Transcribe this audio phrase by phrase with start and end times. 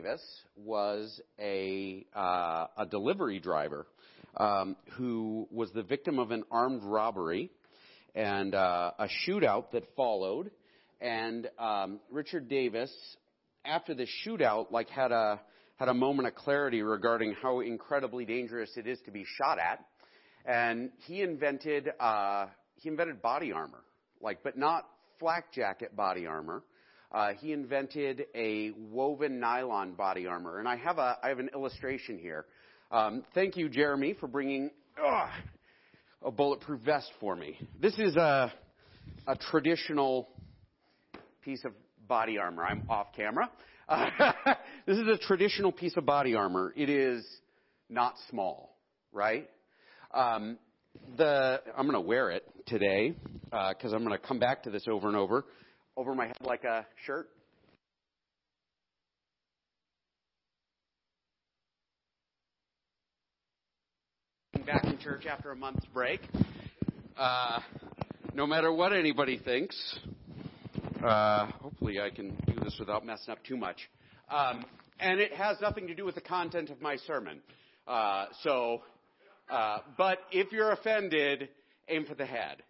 [0.00, 0.22] Davis
[0.56, 3.86] was a uh, a delivery driver
[4.36, 7.50] um, who was the victim of an armed robbery
[8.14, 10.50] and uh, a shootout that followed.
[11.02, 12.90] And um, Richard Davis,
[13.64, 15.40] after the shootout, like had a
[15.76, 19.84] had a moment of clarity regarding how incredibly dangerous it is to be shot at,
[20.46, 22.46] and he invented uh,
[22.76, 23.84] he invented body armor,
[24.22, 24.86] like but not
[25.18, 26.62] flak jacket body armor.
[27.12, 31.50] Uh, he invented a woven nylon body armor, and I have a I have an
[31.52, 32.46] illustration here.
[32.92, 34.70] Um, thank you, Jeremy, for bringing
[35.02, 35.28] uh,
[36.24, 37.58] a bulletproof vest for me.
[37.80, 38.52] This is a
[39.26, 40.28] a traditional
[41.42, 41.72] piece of
[42.06, 42.64] body armor.
[42.64, 43.50] I'm off camera.
[43.88, 44.10] Uh,
[44.86, 46.72] this is a traditional piece of body armor.
[46.76, 47.26] It is
[47.88, 48.76] not small,
[49.12, 49.50] right?
[50.14, 50.58] Um,
[51.16, 54.70] the I'm going to wear it today because uh, I'm going to come back to
[54.70, 55.44] this over and over
[56.00, 57.28] over my head like a shirt.
[64.64, 66.22] Back in church after a month's break.
[67.18, 67.60] Uh,
[68.32, 69.98] no matter what anybody thinks,
[71.04, 73.76] uh, hopefully I can do this without messing up too much.
[74.30, 74.64] Um,
[75.00, 77.42] and it has nothing to do with the content of my sermon.
[77.86, 78.80] Uh, so,
[79.50, 81.50] uh, but if you're offended,
[81.90, 82.62] aim for the head.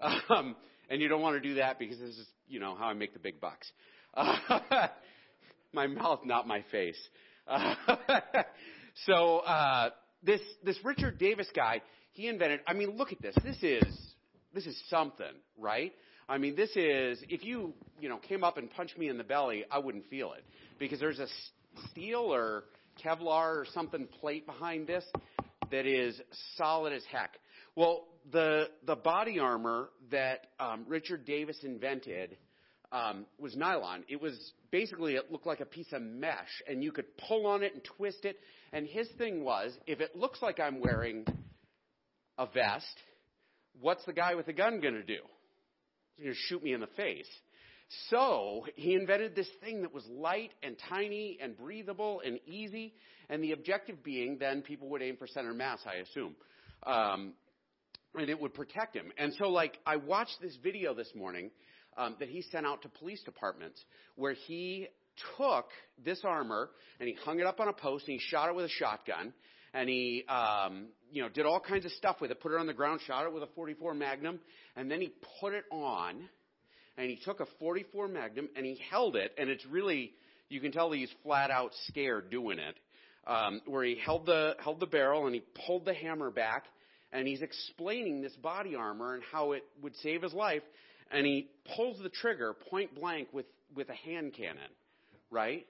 [0.30, 0.54] Um,
[0.88, 3.12] and you don't want to do that because this is, you know, how I make
[3.12, 3.70] the big bucks.
[4.14, 4.88] Uh,
[5.72, 6.98] my mouth, not my face.
[7.46, 7.74] Uh,
[9.06, 9.90] so uh,
[10.22, 12.60] this this Richard Davis guy, he invented.
[12.66, 13.34] I mean, look at this.
[13.42, 13.84] This is
[14.54, 15.26] this is something,
[15.58, 15.92] right?
[16.28, 19.24] I mean, this is if you you know came up and punched me in the
[19.24, 20.44] belly, I wouldn't feel it
[20.78, 21.28] because there's a
[21.90, 22.64] steel or
[23.04, 25.04] Kevlar or something plate behind this
[25.70, 26.20] that is
[26.56, 27.36] solid as heck.
[27.78, 32.36] Well, the the body armor that um, Richard Davis invented
[32.90, 34.02] um, was nylon.
[34.08, 34.34] It was
[34.72, 37.84] basically it looked like a piece of mesh, and you could pull on it and
[37.84, 38.36] twist it.
[38.72, 41.24] And his thing was, if it looks like I'm wearing
[42.36, 42.98] a vest,
[43.80, 45.20] what's the guy with the gun going to do?
[46.16, 47.30] He's going to shoot me in the face.
[48.10, 52.94] So he invented this thing that was light and tiny and breathable and easy,
[53.30, 56.34] and the objective being then people would aim for center mass, I assume.
[56.84, 57.34] Um,
[58.14, 59.12] and it would protect him.
[59.18, 61.50] And so, like, I watched this video this morning
[61.96, 63.82] um, that he sent out to police departments
[64.16, 64.88] where he
[65.36, 65.66] took
[66.04, 66.70] this armor
[67.00, 69.32] and he hung it up on a post and he shot it with a shotgun
[69.74, 72.40] and he, um, you know, did all kinds of stuff with it.
[72.40, 74.40] Put it on the ground, shot it with a 44 Magnum,
[74.76, 76.28] and then he put it on
[76.96, 80.12] and he took a 44 Magnum and he held it, and it's really,
[80.48, 82.76] you can tell he's flat out scared doing it.
[83.26, 86.64] Um, where he held the held the barrel and he pulled the hammer back
[87.12, 90.62] and he's explaining this body armor and how it would save his life,
[91.10, 94.70] and he pulls the trigger point blank with with a hand cannon,
[95.30, 95.66] right?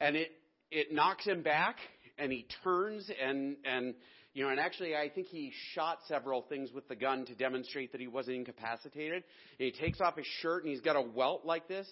[0.00, 0.30] And it
[0.70, 1.76] it knocks him back,
[2.18, 3.94] and he turns and and
[4.34, 7.92] you know, and actually, I think he shot several things with the gun to demonstrate
[7.92, 9.24] that he wasn't incapacitated.
[9.58, 11.88] And he takes off his shirt, and he's got a welt like this,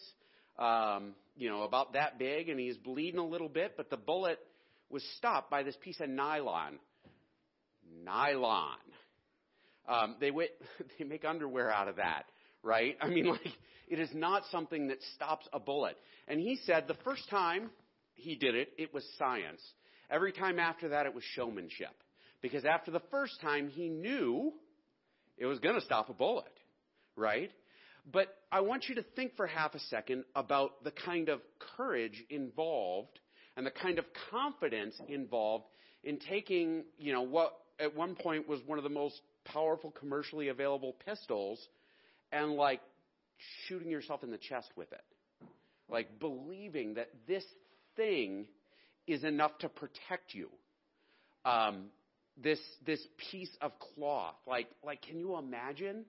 [0.59, 4.39] um, you know, about that big, and he's bleeding a little bit, but the bullet
[4.91, 6.79] was stopped by this piece of nylon
[8.05, 8.79] nylon.
[9.89, 10.31] Um, they,
[10.99, 12.25] they make underwear out of that,
[12.63, 12.97] right?
[13.01, 13.41] I mean, like,
[13.89, 15.97] it is not something that stops a bullet.
[16.29, 17.71] And he said the first time
[18.15, 19.61] he did it, it was science.
[20.11, 21.95] Every time after that, it was showmanship.
[22.41, 24.53] Because after the first time, he knew
[25.39, 26.53] it was going to stop a bullet,
[27.17, 27.51] right?
[28.11, 31.41] But I want you to think for half a second about the kind of
[31.77, 33.19] courage involved
[33.57, 35.65] and the kind of confidence involved
[36.03, 40.49] in taking, you know, what at one point was one of the most powerful commercially
[40.49, 41.59] available pistols
[42.33, 42.81] and like
[43.67, 45.05] shooting yourself in the chest with it.
[45.89, 47.45] Like believing that this
[47.97, 48.47] thing
[49.07, 50.49] is enough to protect you.
[51.45, 51.87] Um,
[52.43, 53.01] this this
[53.31, 54.35] piece of cloth.
[54.47, 56.05] Like like can you imagine?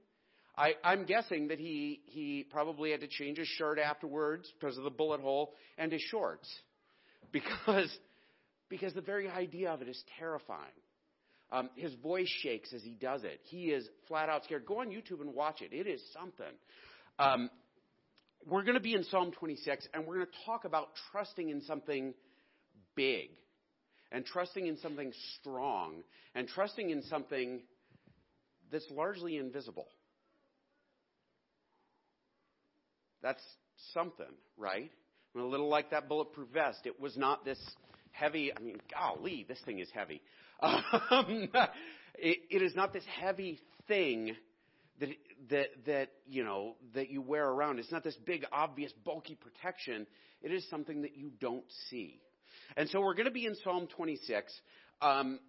[0.57, 4.85] I, I'm guessing that he he probably had to change his shirt afterwards because of
[4.85, 6.50] the bullet hole and his shorts.
[7.31, 7.90] Because
[8.69, 10.62] because the very idea of it is terrifying.
[11.51, 13.39] Um, his voice shakes as he does it.
[13.44, 14.65] He is flat out scared.
[14.65, 15.74] Go on YouTube and watch it.
[15.74, 16.45] It is something.
[17.19, 17.50] Um,
[18.47, 21.62] we're going to be in Psalm 26, and we're going to talk about trusting in
[21.62, 22.13] something
[22.95, 23.30] big,
[24.12, 26.03] and trusting in something strong,
[26.33, 27.62] and trusting in something
[28.71, 29.88] that's largely invisible.
[33.21, 33.42] That's
[33.94, 34.25] something,
[34.57, 34.92] right?
[35.36, 36.80] a little like that bulletproof vest.
[36.86, 37.59] It was not this
[38.12, 38.53] heavy.
[38.56, 40.21] I mean, golly, this thing is heavy.
[40.60, 41.50] Um,
[42.16, 44.36] it, it is not this heavy thing
[45.00, 45.10] that
[45.50, 47.80] that that you know that you wear around.
[47.80, 50.07] It's not this big, obvious, bulky protection.
[50.42, 52.19] It is something that you don't see.
[52.78, 54.54] And so we're going to be in Psalm 26.
[55.02, 55.40] Um,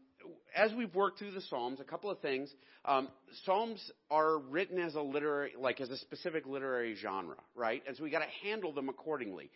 [0.56, 2.52] as we've worked through the Psalms, a couple of things.
[2.84, 3.08] Um,
[3.44, 7.82] Psalms are written as a literary, like as a specific literary genre, right?
[7.86, 9.50] And so we got to handle them accordingly.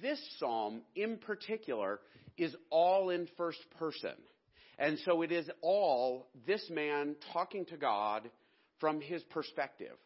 [0.00, 2.00] This psalm, in particular,
[2.38, 4.14] is all in first person,
[4.78, 8.30] and so it is all this man talking to God
[8.80, 9.96] from his perspective.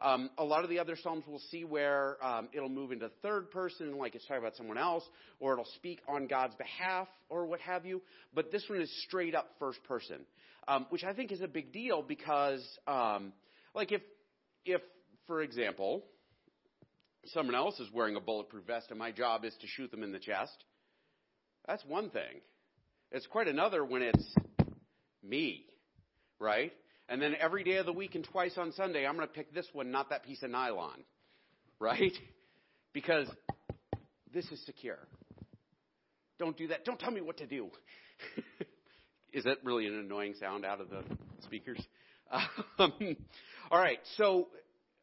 [0.00, 3.50] Um, a lot of the other psalms we'll see where um, it'll move into third
[3.50, 5.04] person, like it's talking about someone else,
[5.40, 8.00] or it'll speak on God's behalf, or what have you.
[8.34, 10.20] But this one is straight up first person,
[10.68, 13.34] um, which I think is a big deal because, um,
[13.74, 14.00] like, if
[14.64, 14.80] if
[15.26, 16.04] for example,
[17.26, 20.12] someone else is wearing a bulletproof vest and my job is to shoot them in
[20.12, 20.64] the chest,
[21.66, 22.40] that's one thing.
[23.12, 24.34] It's quite another when it's
[25.22, 25.64] me,
[26.38, 26.72] right?
[27.08, 29.52] And then every day of the week and twice on Sunday, I'm going to pick
[29.52, 31.04] this one, not that piece of nylon.
[31.78, 32.12] Right?
[32.92, 33.28] Because
[34.34, 34.98] this is secure.
[36.40, 36.84] Don't do that.
[36.84, 37.68] Don't tell me what to do.
[39.32, 41.04] is that really an annoying sound out of the
[41.44, 41.80] speakers?
[42.78, 43.16] Um,
[43.70, 43.98] all right.
[44.16, 44.48] So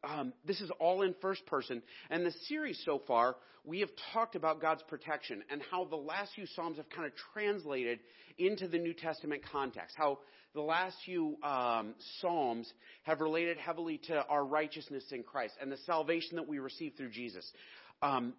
[0.04, 1.82] um, this is all in first person.
[2.10, 6.32] And the series so far, we have talked about God's protection and how the last
[6.34, 7.98] few Psalms have kind of translated
[8.38, 9.96] into the New Testament context.
[9.98, 10.18] How
[10.54, 12.72] the last few um, Psalms
[13.02, 17.10] have related heavily to our righteousness in Christ and the salvation that we receive through
[17.10, 17.50] Jesus.
[18.00, 18.34] Um,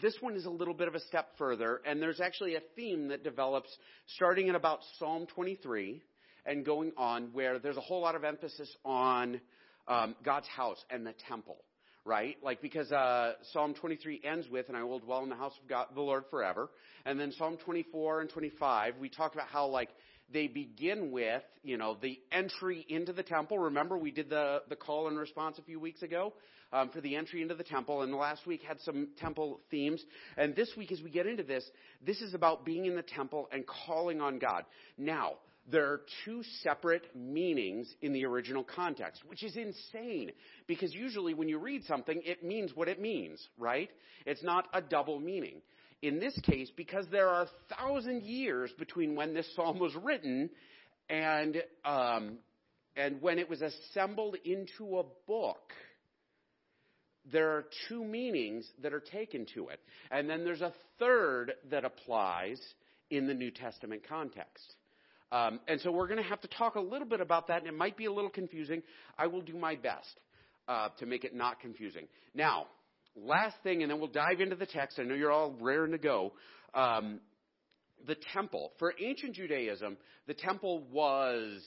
[0.00, 3.08] this one is a little bit of a step further, and there's actually a theme
[3.08, 3.70] that develops
[4.16, 6.02] starting at about Psalm 23
[6.44, 9.40] and going on, where there's a whole lot of emphasis on
[9.88, 11.56] um, God's house and the temple,
[12.04, 12.36] right?
[12.42, 15.68] Like because uh, Psalm 23 ends with, "And I will dwell in the house of
[15.68, 16.70] God, the Lord forever,"
[17.04, 19.90] and then Psalm 24 and 25, we talked about how like
[20.32, 23.58] they begin with, you know, the entry into the temple.
[23.58, 26.34] Remember, we did the, the call and response a few weeks ago
[26.72, 30.04] um, for the entry into the temple, and last week had some temple themes.
[30.36, 31.64] And this week, as we get into this,
[32.04, 34.64] this is about being in the temple and calling on God.
[34.98, 35.34] Now,
[35.70, 40.32] there are two separate meanings in the original context, which is insane
[40.66, 43.90] because usually when you read something, it means what it means, right?
[44.24, 45.60] It's not a double meaning.
[46.00, 50.48] In this case, because there are a thousand years between when this psalm was written
[51.10, 52.38] and um,
[52.96, 55.72] and when it was assembled into a book,
[57.30, 59.80] there are two meanings that are taken to it,
[60.10, 62.60] and then there's a third that applies
[63.10, 64.74] in the New Testament context.
[65.30, 67.66] Um, and so we're going to have to talk a little bit about that, and
[67.66, 68.82] it might be a little confusing.
[69.18, 70.20] I will do my best
[70.66, 72.06] uh, to make it not confusing.
[72.34, 72.66] Now,
[73.16, 74.98] last thing, and then we'll dive into the text.
[74.98, 76.32] I know you're all raring to go.
[76.74, 77.20] Um,
[78.06, 78.72] the temple.
[78.78, 79.96] For ancient Judaism,
[80.26, 81.60] the temple was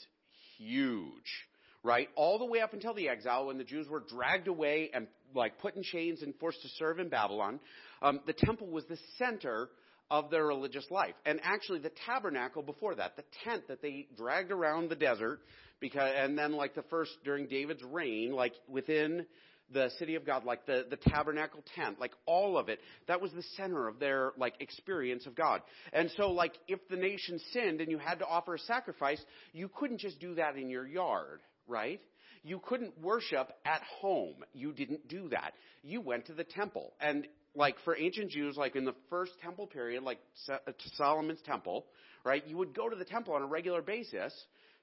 [0.57, 1.47] huge,
[1.83, 2.07] right?
[2.15, 5.59] All the way up until the exile when the Jews were dragged away and like
[5.59, 7.59] put in chains and forced to serve in Babylon.
[8.01, 9.69] Um, the temple was the center
[10.11, 11.15] of their religious life.
[11.25, 15.39] And actually, the tabernacle before that, the tent that they dragged around the desert,
[15.79, 19.25] because, and then like the first during David's reign, like within
[19.73, 23.31] the city of God, like the, the tabernacle tent, like all of it, that was
[23.31, 25.61] the center of their like experience of God.
[25.93, 29.21] And so like if the nation sinned and you had to offer a sacrifice,
[29.53, 32.01] you couldn't just do that in your yard, right?
[32.43, 34.43] You couldn't worship at home.
[34.53, 35.53] You didn't do that.
[35.83, 36.91] You went to the temple.
[36.99, 40.19] And like for ancient Jews, like in the first temple period, like
[40.50, 40.57] uh,
[40.95, 41.86] Solomon's temple,
[42.24, 42.45] right?
[42.48, 44.33] You would go to the temple on a regular basis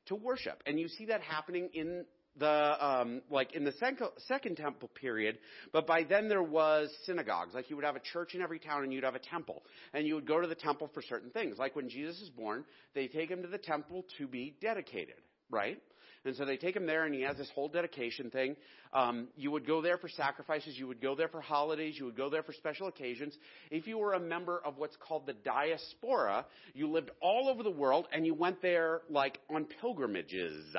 [0.07, 2.05] to worship, and you see that happening in
[2.39, 5.39] the um, like in the second, second temple period.
[5.73, 7.55] But by then there was synagogues.
[7.55, 10.07] Like you would have a church in every town, and you'd have a temple, and
[10.07, 11.59] you would go to the temple for certain things.
[11.59, 12.65] Like when Jesus is born,
[12.95, 15.17] they take him to the temple to be dedicated,
[15.51, 15.81] right?
[16.25, 18.57] And so they take him there, and he has this whole dedication thing.
[18.93, 20.77] Um, you would go there for sacrifices.
[20.77, 21.97] You would go there for holidays.
[21.99, 23.37] You would go there for special occasions.
[23.71, 27.71] If you were a member of what's called the diaspora, you lived all over the
[27.71, 30.75] world, and you went there like on pilgrimages.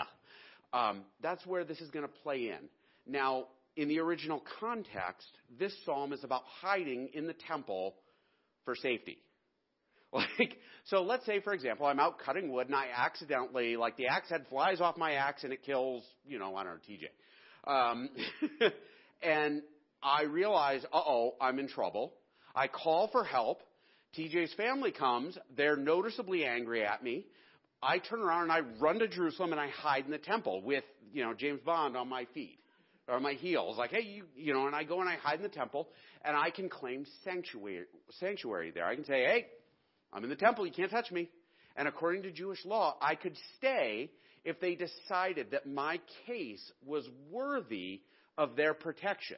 [0.73, 2.69] Um, that's where this is going to play in.
[3.07, 7.95] Now, in the original context, this psalm is about hiding in the temple
[8.65, 9.17] for safety.
[10.39, 14.07] Like, so let's say, for example, I'm out cutting wood and I accidentally, like, the
[14.07, 17.91] axe head flies off my axe and it kills, you know, I don't know, TJ.
[17.91, 18.09] Um,
[19.21, 19.61] and
[20.01, 22.13] I realize, uh oh, I'm in trouble.
[22.55, 23.61] I call for help.
[24.17, 25.37] TJ's family comes.
[25.55, 27.25] They're noticeably angry at me.
[27.81, 30.83] I turn around and I run to Jerusalem and I hide in the temple with,
[31.13, 32.59] you know, James Bond on my feet
[33.07, 33.77] or my heels.
[33.77, 35.87] Like, hey, you, you know, and I go and I hide in the temple
[36.25, 37.85] and I can claim sanctuary,
[38.19, 38.85] sanctuary there.
[38.85, 39.45] I can say, hey,
[40.11, 40.65] I'm in the temple.
[40.65, 41.29] You can't touch me.
[41.75, 44.11] And according to Jewish law, I could stay
[44.43, 48.01] if they decided that my case was worthy
[48.37, 49.37] of their protection.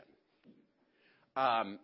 [1.36, 1.80] Um,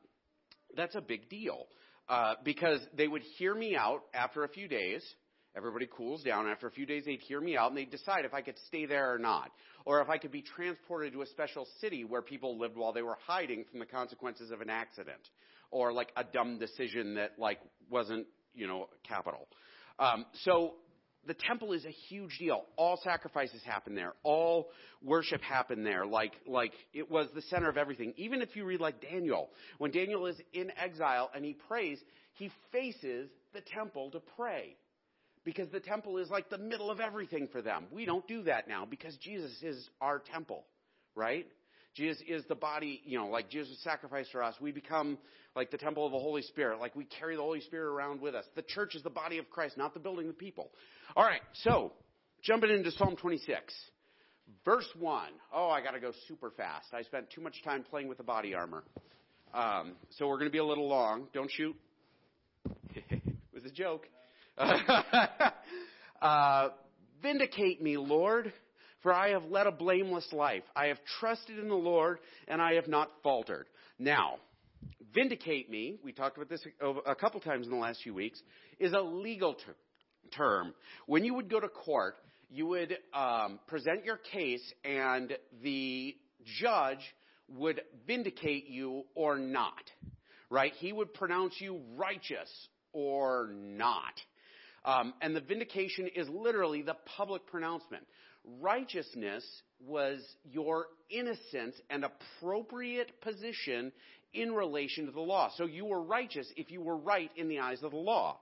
[0.76, 1.68] that's a big deal.
[2.10, 5.04] uh, because they would hear me out after a few days.
[5.56, 6.48] Everybody cools down.
[6.48, 8.86] After a few days, they'd hear me out and they'd decide if I could stay
[8.86, 9.50] there or not,
[9.86, 13.02] or if I could be transported to a special city where people lived while they
[13.02, 15.20] were hiding from the consequences of an accident,
[15.72, 18.28] or like a dumb decision that like wasn't
[18.58, 19.48] you know capital.
[20.00, 20.74] Um, so
[21.28, 22.64] the temple is a huge deal.
[22.78, 24.14] All sacrifices happen there.
[24.24, 24.70] All
[25.04, 26.06] worship happened there.
[26.06, 28.14] Like, like it was the center of everything.
[28.18, 32.00] Even if you read like Daniel, when Daniel is in exile and he prays,
[32.34, 34.76] he faces the temple to pray.
[35.44, 37.86] Because the temple is like the middle of everything for them.
[37.92, 40.66] We don't do that now because Jesus is our temple,
[41.16, 41.48] right?
[41.98, 44.54] Jesus is the body, you know, like Jesus sacrificed for us.
[44.62, 45.18] We become
[45.56, 46.80] like the temple of the Holy Spirit.
[46.80, 48.46] Like we carry the Holy Spirit around with us.
[48.56, 50.70] The church is the body of Christ, not the building the people.
[51.16, 51.94] All right, so
[52.44, 53.74] jumping into Psalm 26.
[54.64, 55.30] Verse 1.
[55.52, 56.94] Oh, I got to go super fast.
[56.94, 58.84] I spent too much time playing with the body armor.
[59.54, 61.28] Um, so we're going to be a little long.
[61.34, 61.76] Don't shoot.
[62.94, 64.08] it was a joke.
[66.22, 66.70] uh,
[67.24, 68.54] Vindicate me, Lord
[69.08, 70.64] for I have led a blameless life.
[70.76, 73.68] I have trusted in the Lord, and I have not faltered.
[73.98, 74.36] Now,
[75.16, 76.62] vindicate me, we talked about this
[77.06, 78.42] a couple times in the last few weeks,
[78.80, 79.78] is a legal ter-
[80.36, 80.74] term.
[81.06, 82.16] When you would go to court,
[82.50, 86.14] you would um, present your case, and the
[86.60, 87.00] judge
[87.56, 89.90] would vindicate you or not.
[90.50, 90.74] Right?
[90.80, 92.50] He would pronounce you righteous
[92.92, 94.20] or not.
[94.84, 98.04] Um, and the vindication is literally the public pronouncement
[98.62, 99.44] righteousness
[99.86, 103.92] was your innocence and appropriate position
[104.34, 105.52] in relation to the law.
[105.56, 108.40] So you were righteous if you were right in the eyes of the law.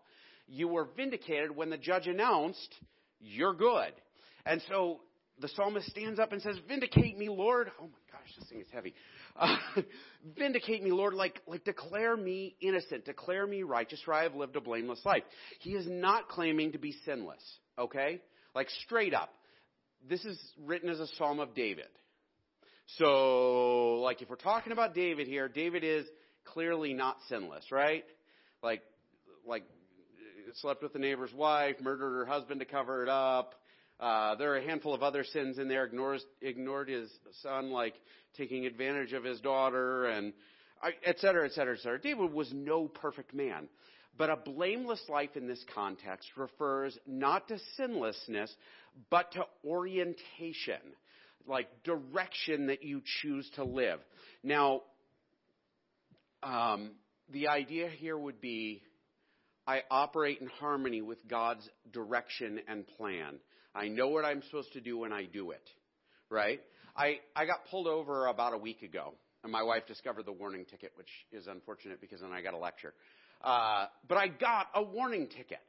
[0.47, 2.75] You were vindicated when the judge announced,
[3.19, 3.93] you're good.
[4.45, 4.99] And so
[5.39, 7.71] the psalmist stands up and says, Vindicate me, Lord.
[7.79, 8.93] Oh my gosh, this thing is heavy.
[9.35, 9.57] Uh,
[10.37, 14.55] vindicate me, Lord, like, like declare me innocent, declare me righteous, for I have lived
[14.55, 15.23] a blameless life.
[15.59, 17.43] He is not claiming to be sinless,
[17.77, 18.21] okay?
[18.53, 19.29] Like straight up
[20.07, 21.87] this is written as a psalm of David.
[22.97, 26.05] So, like, if we're talking about David here, David is
[26.43, 28.03] clearly not sinless, right?
[28.61, 28.83] Like,
[29.45, 29.63] like,
[30.61, 33.55] slept with the neighbor's wife, murdered her husband to cover it up.
[33.99, 35.85] Uh, there are a handful of other sins in there.
[35.85, 37.09] Ignores, ignored his
[37.41, 37.95] son, like
[38.37, 40.33] taking advantage of his daughter, and
[41.03, 41.99] et cetera, et cetera, et cetera.
[41.99, 43.67] David was no perfect man.
[44.17, 48.53] But a blameless life in this context refers not to sinlessness,
[49.09, 50.79] but to orientation,
[51.47, 53.99] like direction that you choose to live.
[54.41, 54.81] Now,
[56.43, 56.91] um,
[57.29, 58.83] the idea here would be
[59.67, 63.39] I operate in harmony with God's direction and plan.
[63.73, 65.67] I know what I'm supposed to do when I do it,
[66.29, 66.61] right?
[66.95, 70.65] I, I got pulled over about a week ago, and my wife discovered the warning
[70.65, 72.93] ticket, which is unfortunate because then I got a lecture.
[73.45, 75.59] Uh, but I got a warning ticket.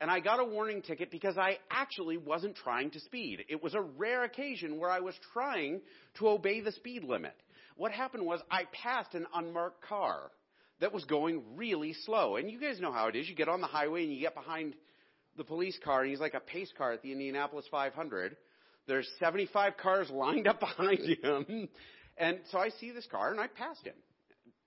[0.00, 3.44] And I got a warning ticket because I actually wasn't trying to speed.
[3.48, 5.80] It was a rare occasion where I was trying
[6.18, 7.34] to obey the speed limit.
[7.76, 10.30] What happened was I passed an unmarked car
[10.80, 12.36] that was going really slow.
[12.36, 13.28] And you guys know how it is.
[13.28, 14.74] You get on the highway and you get behind
[15.36, 18.36] the police car, and he's like a pace car at the Indianapolis 500.
[18.86, 21.68] There's 75 cars lined up behind him.
[22.16, 23.94] And so I see this car and I passed him.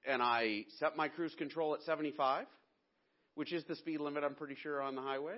[0.06, 2.46] And I set my cruise control at 75
[3.38, 5.36] which is the speed limit, I'm pretty sure, on the highway.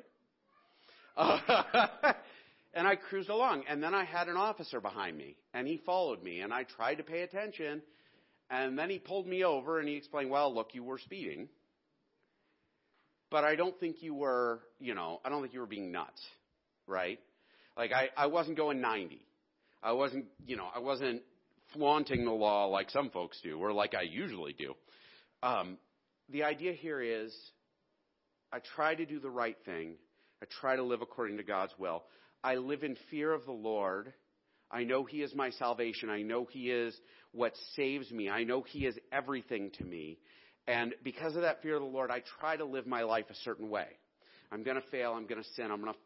[1.18, 2.14] Uh,
[2.74, 3.64] and I cruised along.
[3.68, 6.96] And then I had an officer behind me, and he followed me, and I tried
[6.96, 7.82] to pay attention.
[8.50, 11.50] And then he pulled me over, and he explained, well, look, you were speeding.
[13.30, 16.22] But I don't think you were, you know, I don't think you were being nuts,
[16.88, 17.20] right?
[17.76, 19.22] Like, I, I wasn't going 90.
[19.84, 21.22] I wasn't, you know, I wasn't
[21.74, 24.74] flaunting the law like some folks do, or like I usually do.
[25.44, 25.78] Um,
[26.30, 27.36] the idea here is
[28.52, 29.96] I try to do the right thing.
[30.42, 32.04] I try to live according to God's will.
[32.44, 34.14] I live in fear of the Lord.
[34.72, 36.10] I know He is my salvation.
[36.10, 36.96] I know He is
[37.32, 38.30] what saves me.
[38.30, 40.20] I know He is everything to me.
[40.68, 43.36] And because of that fear of the Lord, I try to live my life a
[43.44, 43.88] certain way.
[44.52, 45.14] I'm going to fail.
[45.14, 45.72] I'm going to sin.
[45.72, 46.00] I'm going to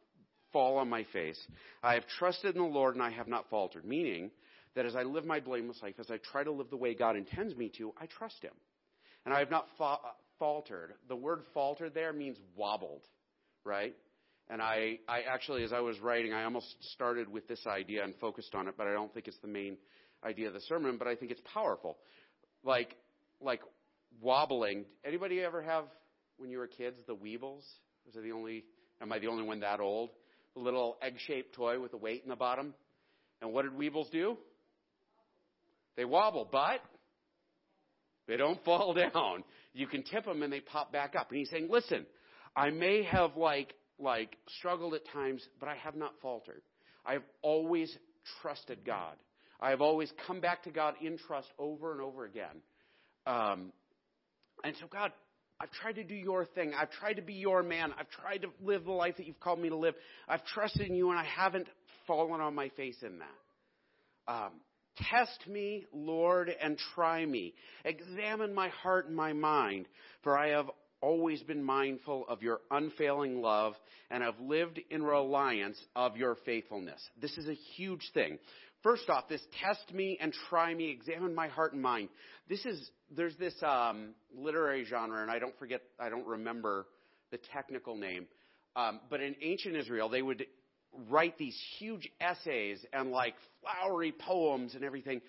[0.51, 1.39] fall on my face.
[1.81, 3.85] I have trusted in the Lord and I have not faltered.
[3.85, 4.31] Meaning
[4.75, 7.15] that as I live my blameless life, as I try to live the way God
[7.15, 8.53] intends me to, I trust Him.
[9.25, 9.97] And I have not fa-
[10.39, 10.93] faltered.
[11.07, 13.03] The word faltered there means wobbled,
[13.63, 13.95] right?
[14.49, 18.13] And I, I actually, as I was writing, I almost started with this idea and
[18.15, 19.77] focused on it, but I don't think it's the main
[20.23, 21.97] idea of the sermon, but I think it's powerful.
[22.63, 22.95] Like,
[23.41, 23.61] like
[24.21, 24.85] wobbling.
[25.05, 25.85] Anybody ever have,
[26.37, 27.63] when you were kids, the Weebles?
[28.05, 28.65] Was it the only,
[29.01, 30.09] am I the only one that old?
[30.55, 32.73] The little egg-shaped toy with a weight in the bottom.
[33.41, 34.37] And what did Weebles do?
[35.95, 36.81] They wobble, but
[38.27, 39.43] They don't fall down.
[39.73, 41.29] You can tip them and they pop back up.
[41.29, 42.05] And he's saying, listen,
[42.55, 46.61] I may have like, like struggled at times, but I have not faltered.
[47.05, 47.95] I have always
[48.41, 49.15] trusted God.
[49.59, 52.61] I have always come back to God in trust over and over again.
[53.25, 53.71] Um,
[54.63, 55.11] and so, God,
[55.59, 56.73] I've tried to do your thing.
[56.77, 57.93] I've tried to be your man.
[57.97, 59.95] I've tried to live the life that you've called me to live.
[60.27, 61.67] I've trusted in you, and I haven't
[62.07, 64.33] fallen on my face in that.
[64.33, 64.51] Um,
[64.97, 67.53] test me, Lord, and try me.
[67.85, 69.87] Examine my heart and my mind,
[70.23, 70.69] for I have
[71.01, 73.73] always been mindful of your unfailing love
[74.09, 77.01] and have lived in reliance of your faithfulness.
[77.21, 78.39] This is a huge thing.
[78.83, 82.09] First off, this test me and try me, examine my heart and mind.
[82.49, 86.87] This is, there's this um, literary genre, and I don't forget, I don't remember
[87.31, 88.27] the technical name,
[88.75, 90.45] um, but in ancient Israel, they would
[91.09, 95.21] write these huge essays and like flowery poems and everything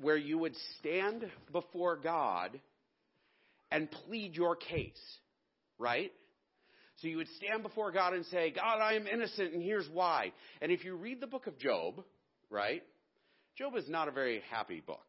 [0.00, 2.58] where you would stand before God
[3.70, 5.00] and plead your case,
[5.78, 6.12] right?
[6.96, 10.32] So you would stand before God and say, God, I am innocent and here's why.
[10.60, 12.02] And if you read the book of Job,
[12.50, 12.82] right?
[13.58, 15.04] Job is not a very happy book.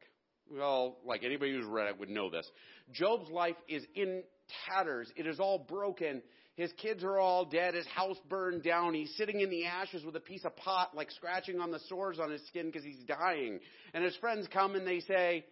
[0.51, 2.49] Well, like anybody who's read it would know this.
[2.91, 4.23] Job's life is in
[4.67, 5.11] tatters.
[5.15, 6.21] It is all broken.
[6.55, 7.73] His kids are all dead.
[7.73, 8.93] His house burned down.
[8.93, 12.19] He's sitting in the ashes with a piece of pot, like scratching on the sores
[12.19, 13.59] on his skin because he's dying.
[13.93, 15.45] And his friends come and they say,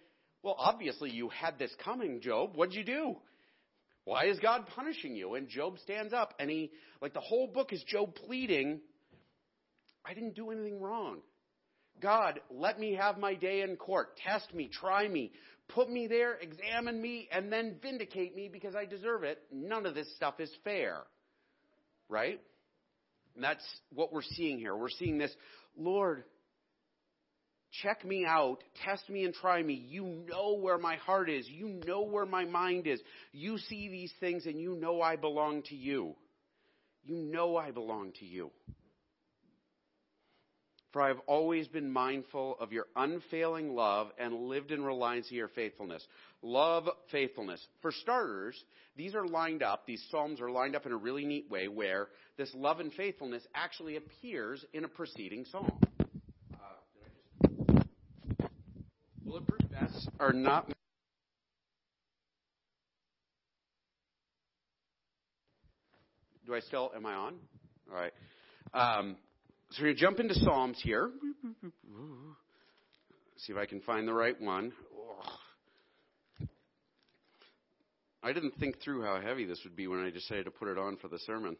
[0.43, 2.51] Well, obviously you had this coming, Job.
[2.55, 3.17] What'd you do?
[4.05, 5.35] Why is God punishing you?
[5.35, 8.79] And Job stands up and he, like the whole book is Job pleading,
[10.05, 11.19] I didn't do anything wrong.
[12.01, 14.17] God, let me have my day in court.
[14.17, 15.31] Test me, try me,
[15.69, 19.39] put me there, examine me, and then vindicate me because I deserve it.
[19.51, 20.99] None of this stuff is fair.
[22.09, 22.39] Right?
[23.35, 24.75] And that's what we're seeing here.
[24.75, 25.31] We're seeing this,
[25.77, 26.23] Lord,
[27.81, 29.73] check me out, test me and try me.
[29.73, 31.47] You know where my heart is.
[31.49, 32.99] You know where my mind is.
[33.31, 36.15] You see these things and you know I belong to you.
[37.05, 38.51] You know I belong to you.
[40.93, 45.31] For I have always been mindful of your unfailing love and lived in reliance of
[45.31, 46.05] your faithfulness.
[46.43, 47.65] Love, faithfulness.
[47.81, 48.63] For starters,
[48.95, 52.09] these are lined up, these Psalms are lined up in a really neat way where
[52.37, 55.79] this love and faithfulness actually appears in a preceding Psalm.
[56.53, 57.81] Uh,
[59.25, 60.71] bulletproof vests are not.
[66.45, 67.35] Do I still, am I on?
[67.89, 68.13] All right.
[68.75, 69.15] Um,
[69.73, 71.09] so we're going to jump into Psalms here.
[73.37, 74.71] See if I can find the right one.
[78.21, 80.77] I didn't think through how heavy this would be when I decided to put it
[80.77, 81.57] on for the sermon.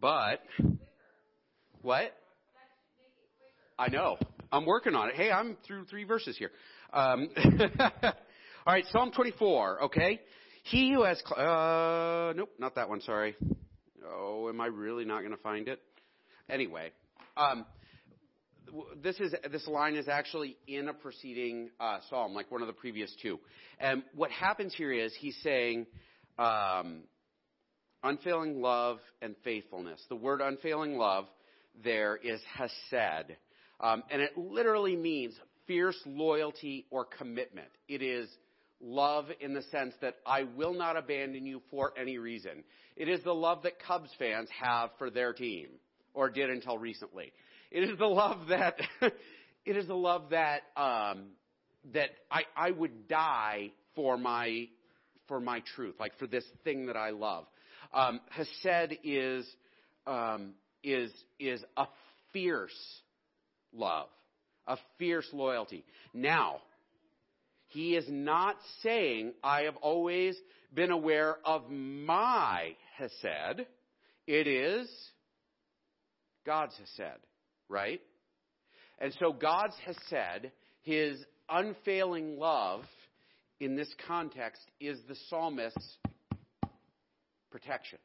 [0.00, 0.40] But,
[1.82, 2.12] what?
[3.76, 4.16] I know.
[4.52, 5.16] I'm working on it.
[5.16, 6.52] Hey, I'm through three verses here.
[6.92, 7.28] Um,
[7.80, 8.12] all
[8.68, 10.20] right, Psalm 24, okay?
[10.62, 13.34] He who has, uh, nope, not that one, sorry.
[14.08, 15.80] Oh, am I really not going to find it?
[16.50, 16.92] Anyway,
[17.36, 17.64] um,
[19.02, 22.74] this is this line is actually in a preceding uh, psalm, like one of the
[22.74, 23.38] previous two.
[23.78, 25.86] And what happens here is he's saying
[26.38, 27.04] um,
[28.02, 30.00] unfailing love and faithfulness.
[30.08, 31.26] The word unfailing love
[31.82, 33.36] there is hesed,
[33.80, 35.34] um, and it literally means
[35.66, 37.68] fierce loyalty or commitment.
[37.88, 38.28] It is
[38.80, 42.64] love in the sense that I will not abandon you for any reason.
[42.96, 45.68] It is the love that Cubs fans have for their team
[46.14, 47.32] or did until recently.
[47.70, 48.76] It is the love that
[49.66, 51.26] it is the love that um,
[51.92, 54.68] that I, I would die for my
[55.28, 57.46] for my truth, like for this thing that I love.
[57.92, 59.46] Um, Hesed is
[60.06, 61.86] um, is is a
[62.32, 63.00] fierce
[63.72, 64.08] love,
[64.66, 65.84] a fierce loyalty.
[66.12, 66.60] Now,
[67.68, 70.36] he is not saying I have always
[70.72, 73.66] been aware of my Hesed.
[74.26, 74.88] It is
[76.44, 77.20] God's hesed,
[77.68, 78.00] right?
[78.98, 80.52] And so God's has said
[80.82, 82.84] his unfailing love
[83.60, 85.98] in this context is the psalmist's
[87.50, 87.98] protection.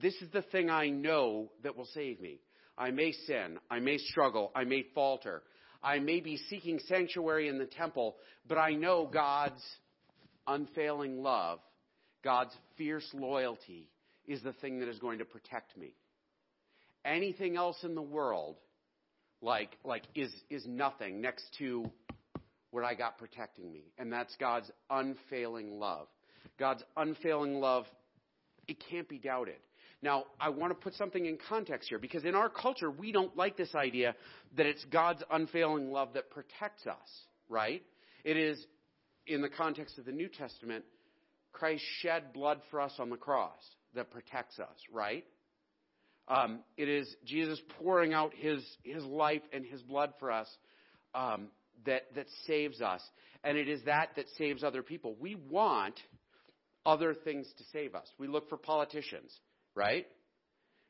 [0.00, 2.40] This is the thing I know that will save me.
[2.76, 5.42] I may sin, I may struggle, I may falter,
[5.82, 9.62] I may be seeking sanctuary in the temple, but I know God's
[10.46, 11.58] unfailing love,
[12.22, 13.88] God's fierce loyalty
[14.26, 15.94] is the thing that is going to protect me
[17.08, 18.56] anything else in the world
[19.40, 21.90] like like is is nothing next to
[22.70, 23.92] what I got protecting me.
[23.96, 26.06] And that's God's unfailing love.
[26.58, 27.86] God's unfailing love,
[28.66, 29.56] it can't be doubted.
[30.02, 33.36] Now, I want to put something in context here because in our culture, we don't
[33.36, 34.14] like this idea
[34.56, 37.08] that it's God's unfailing love that protects us,
[37.48, 37.82] right?
[38.24, 38.64] It is,
[39.26, 40.84] in the context of the New Testament,
[41.52, 43.58] Christ shed blood for us on the cross
[43.94, 45.24] that protects us, right?
[46.28, 50.48] Um, it is Jesus pouring out his, his life and his blood for us
[51.14, 51.48] um,
[51.86, 53.00] that, that saves us.
[53.42, 55.16] And it is that that saves other people.
[55.18, 55.98] We want
[56.84, 58.06] other things to save us.
[58.18, 59.32] We look for politicians,
[59.74, 60.06] right?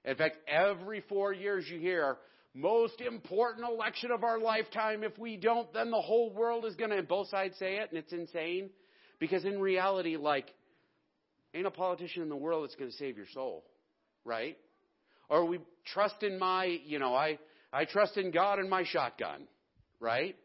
[0.04, 2.16] In fact, every four years you hear,
[2.54, 5.04] most important election of our lifetime.
[5.04, 7.90] If we don't, then the whole world is going to, and both sides say it,
[7.90, 8.70] and it's insane.
[9.20, 10.52] Because in reality, like,
[11.54, 13.64] ain't a politician in the world that's going to save your soul,
[14.24, 14.56] right?
[15.28, 15.60] Or we
[15.92, 17.38] trust in my, you know, I,
[17.72, 19.46] I trust in God and my shotgun,
[20.00, 20.36] right?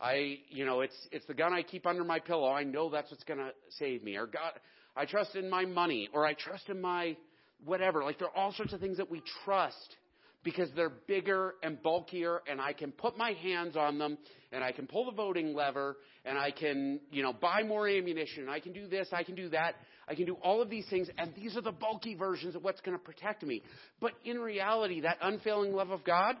[0.00, 2.50] I, you know, it's, it's the gun I keep under my pillow.
[2.50, 4.16] I know that's what's going to save me.
[4.16, 4.52] Or God,
[4.94, 6.08] I trust in my money.
[6.12, 7.16] Or I trust in my
[7.64, 8.02] whatever.
[8.02, 9.96] Like there are all sorts of things that we trust
[10.44, 14.18] because they're bigger and bulkier and I can put my hands on them
[14.52, 18.48] and I can pull the voting lever and I can, you know, buy more ammunition.
[18.48, 19.08] I can do this.
[19.12, 19.74] I can do that.
[20.08, 22.80] I can do all of these things and these are the bulky versions of what's
[22.80, 23.62] going to protect me.
[24.00, 26.36] But in reality, that unfailing love of God,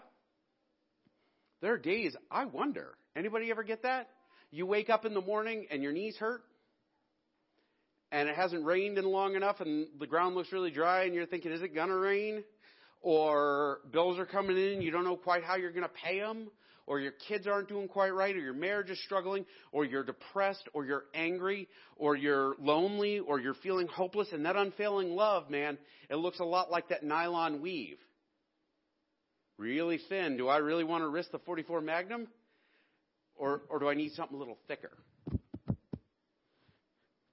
[1.60, 4.10] there are days I wonder Anybody ever get that?
[4.50, 6.42] You wake up in the morning and your knees hurt,
[8.12, 11.26] and it hasn't rained in long enough, and the ground looks really dry, and you're
[11.26, 12.44] thinking, is it gonna rain?
[13.00, 16.50] Or bills are coming in, you don't know quite how you're gonna pay them,
[16.86, 20.68] or your kids aren't doing quite right, or your marriage is struggling, or you're depressed,
[20.72, 25.78] or you're angry, or you're lonely, or you're feeling hopeless, and that unfailing love, man,
[26.08, 27.98] it looks a lot like that nylon weave.
[29.58, 30.36] Really thin.
[30.36, 32.28] Do I really want to risk the 44 Magnum?
[33.34, 34.92] Or, or do I need something a little thicker?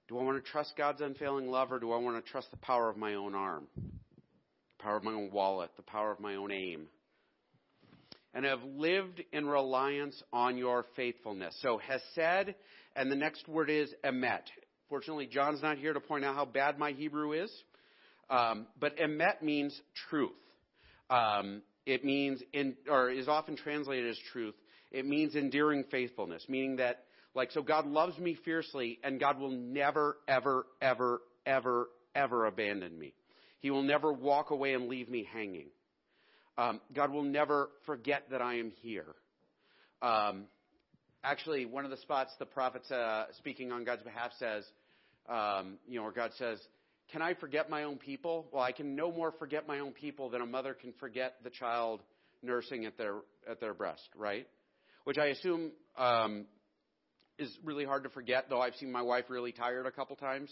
[0.08, 2.58] Do I want to trust God's unfailing love or do I want to trust the
[2.58, 3.66] power of my own arm?
[3.76, 6.88] The power of my own wallet, the power of my own aim?
[8.34, 11.56] And have lived in reliance on your faithfulness.
[11.62, 12.54] So Hesed,
[12.96, 14.42] and the next word is emet.
[14.88, 17.50] Fortunately, John's not here to point out how bad my Hebrew is.
[18.28, 20.32] Um, but emet means truth.
[21.10, 24.54] Um, it means in, or is often translated as truth.
[24.90, 29.50] It means enduring faithfulness, meaning that, like, so God loves me fiercely, and God will
[29.50, 33.12] never, ever, ever, ever, ever abandon me.
[33.60, 35.68] He will never walk away and leave me hanging.
[36.56, 39.14] Um, God will never forget that I am here.
[40.02, 40.44] Um,
[41.22, 44.64] actually, one of the spots the prophet uh, speaking on God's behalf says,
[45.28, 46.58] um, you know, where God says,
[47.10, 48.46] "Can I forget my own people?
[48.52, 51.50] Well, I can no more forget my own people than a mother can forget the
[51.50, 52.02] child
[52.42, 53.16] nursing at their
[53.48, 54.46] at their breast, right?
[55.04, 56.46] which I assume um,
[57.38, 58.46] is really hard to forget.
[58.48, 60.50] Though I've seen my wife really tired a couple times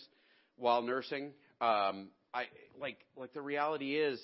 [0.56, 1.32] while nursing.
[1.60, 2.44] Um, I
[2.78, 4.20] like like the reality is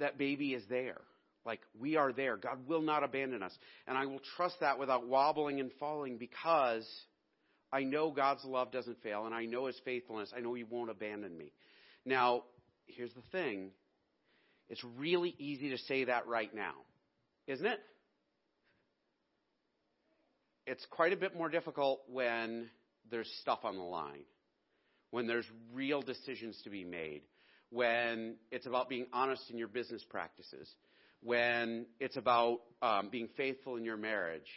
[0.00, 1.00] that baby is there.
[1.46, 2.36] Like we are there.
[2.36, 6.86] God will not abandon us, and I will trust that without wobbling and falling because
[7.72, 10.32] I know God's love doesn't fail, and I know His faithfulness.
[10.36, 11.52] I know He won't abandon me.
[12.04, 12.42] Now,
[12.86, 13.70] here's the thing.
[14.68, 16.74] It's really easy to say that right now,
[17.46, 17.80] isn't it?
[20.70, 22.70] it's quite a bit more difficult when
[23.10, 24.22] there's stuff on the line,
[25.10, 27.22] when there's real decisions to be made,
[27.70, 30.68] when it's about being honest in your business practices,
[31.22, 34.48] when it's about um, being faithful in your marriage,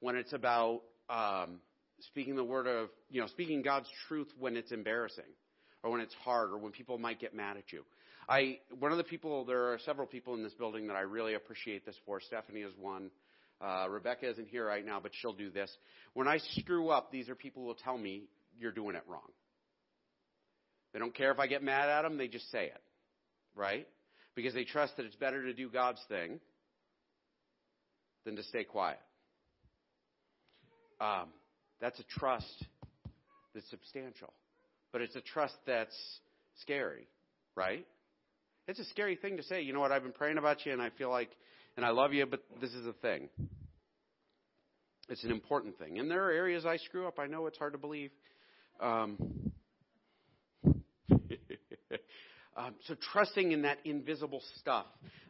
[0.00, 1.60] when it's about um,
[2.00, 5.24] speaking the word of, you know, speaking God's truth when it's embarrassing
[5.82, 7.84] or when it's hard or when people might get mad at you.
[8.28, 11.34] I, one of the people, there are several people in this building that I really
[11.34, 12.20] appreciate this for.
[12.20, 13.10] Stephanie is one.
[13.60, 15.74] Uh, Rebecca isn't here right now, but she'll do this.
[16.12, 18.24] When I screw up, these are people who will tell me
[18.58, 19.30] you're doing it wrong.
[20.92, 22.82] They don't care if I get mad at them, they just say it.
[23.54, 23.86] Right?
[24.34, 26.40] Because they trust that it's better to do God's thing
[28.24, 29.00] than to stay quiet.
[31.00, 31.28] Um,
[31.80, 32.64] that's a trust
[33.54, 34.32] that's substantial.
[34.92, 35.96] But it's a trust that's
[36.62, 37.06] scary,
[37.54, 37.86] right?
[38.66, 40.82] It's a scary thing to say, you know what, I've been praying about you and
[40.82, 41.30] I feel like
[41.78, 43.28] and I love you, but this is a thing.
[45.08, 46.00] It's an important thing.
[46.00, 47.20] And there are areas I screw up.
[47.20, 48.10] I know it's hard to believe.
[48.80, 49.16] Um,
[52.58, 54.86] um, so trusting in that invisible stuff,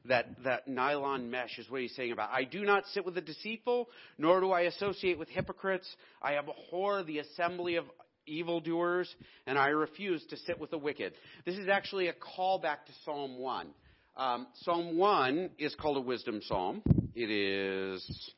[0.07, 2.31] that, that nylon mesh is what he's saying about.
[2.33, 5.87] I do not sit with the deceitful, nor do I associate with hypocrites.
[6.23, 7.85] I abhor the assembly of
[8.27, 9.15] evildoers,
[9.47, 11.13] and I refuse to sit with the wicked.
[11.45, 13.69] This is actually a callback to Psalm 1.
[14.17, 16.83] Um, psalm 1 is called a wisdom psalm.
[17.15, 18.33] It is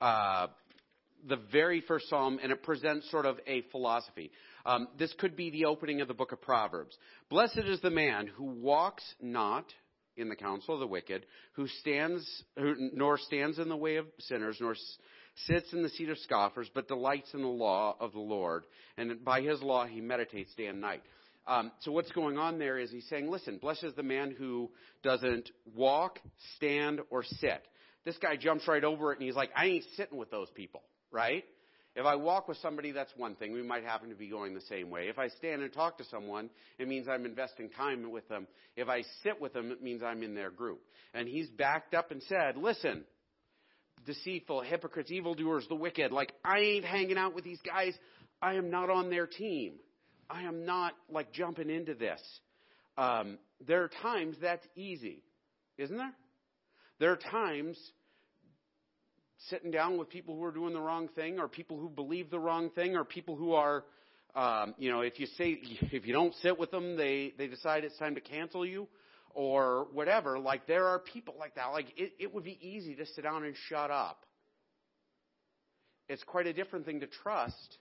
[0.00, 0.46] uh,
[1.28, 4.30] the very first psalm, and it presents sort of a philosophy.
[4.66, 6.96] Um, this could be the opening of the book of Proverbs.
[7.28, 9.66] Blessed is the man who walks not
[10.16, 14.06] in the counsel of the wicked, who stands, who, nor stands in the way of
[14.18, 14.74] sinners, nor
[15.46, 18.64] sits in the seat of scoffers, but delights in the law of the Lord.
[18.96, 21.02] And by his law he meditates day and night.
[21.46, 24.70] Um, so what's going on there is he's saying, listen, blessed is the man who
[25.02, 26.18] doesn't walk,
[26.56, 27.66] stand, or sit.
[28.04, 30.82] This guy jumps right over it and he's like, I ain't sitting with those people,
[31.10, 31.44] right?
[31.96, 33.52] If I walk with somebody, that's one thing.
[33.52, 35.08] We might happen to be going the same way.
[35.08, 36.48] If I stand and talk to someone,
[36.78, 38.46] it means I'm investing time with them.
[38.76, 40.80] If I sit with them, it means I'm in their group.
[41.14, 43.04] And he's backed up and said, listen,
[44.06, 47.94] deceitful, hypocrites, evildoers, the wicked, like I ain't hanging out with these guys.
[48.40, 49.74] I am not on their team.
[50.28, 52.20] I am not like jumping into this.
[52.96, 55.24] Um, there are times that's easy,
[55.76, 56.14] isn't there?
[57.00, 57.76] There are times
[59.48, 62.38] sitting down with people who are doing the wrong thing, or people who believe the
[62.38, 63.84] wrong thing, or people who are,
[64.34, 65.58] um, you know, if you say
[65.92, 68.86] if you don't sit with them, they they decide it's time to cancel you,
[69.34, 70.38] or whatever.
[70.38, 71.66] Like there are people like that.
[71.68, 74.24] Like it, it would be easy to sit down and shut up.
[76.08, 77.78] It's quite a different thing to trust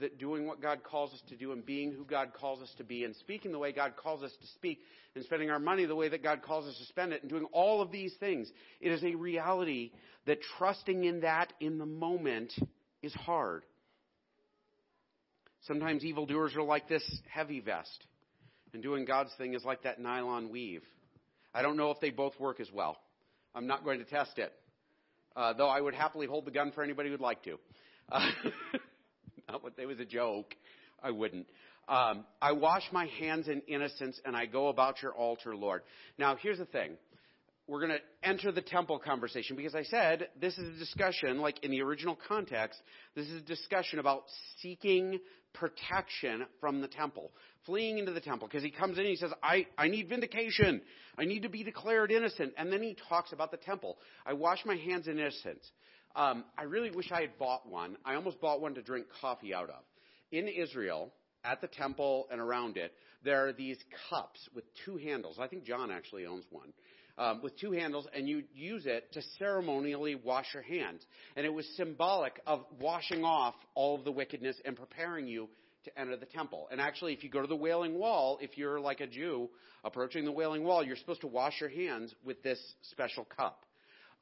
[0.00, 2.84] that doing what God calls us to do and being who God calls us to
[2.84, 4.80] be and speaking the way God calls us to speak
[5.14, 7.46] and spending our money the way that God calls us to spend it and doing
[7.52, 9.92] all of these things, it is a reality
[10.26, 12.52] that trusting in that in the moment
[13.02, 13.64] is hard.
[15.62, 18.06] Sometimes evildoers are like this heavy vest,
[18.72, 20.82] and doing God's thing is like that nylon weave.
[21.52, 22.96] I don't know if they both work as well.
[23.54, 24.52] I'm not going to test it,
[25.34, 27.58] uh, though I would happily hold the gun for anybody who'd like to.
[28.10, 28.30] Uh,
[29.76, 30.54] they was a joke.
[31.02, 31.46] I wouldn't.
[31.88, 35.82] Um, I wash my hands in innocence and I go about your altar, Lord.
[36.18, 36.92] Now, here's the thing.
[37.66, 41.62] We're going to enter the temple conversation because I said this is a discussion, like
[41.64, 42.80] in the original context,
[43.14, 44.24] this is a discussion about
[44.60, 45.18] seeking
[45.52, 47.30] protection from the temple,
[47.66, 48.48] fleeing into the temple.
[48.48, 50.80] Because he comes in and he says, I, I need vindication.
[51.18, 52.54] I need to be declared innocent.
[52.56, 53.98] And then he talks about the temple.
[54.26, 55.70] I wash my hands in innocence.
[56.16, 57.96] Um, I really wish I had bought one.
[58.04, 59.82] I almost bought one to drink coffee out of.
[60.32, 61.12] In Israel,
[61.44, 62.92] at the temple and around it,
[63.24, 63.78] there are these
[64.10, 65.38] cups with two handles.
[65.40, 66.72] I think John actually owns one.
[67.16, 71.04] Um, with two handles, and you use it to ceremonially wash your hands.
[71.34, 75.48] And it was symbolic of washing off all of the wickedness and preparing you
[75.84, 76.68] to enter the temple.
[76.70, 79.48] And actually, if you go to the Wailing Wall, if you're like a Jew
[79.82, 83.64] approaching the Wailing Wall, you're supposed to wash your hands with this special cup.